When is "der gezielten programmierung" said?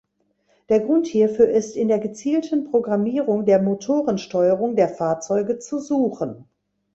1.87-3.45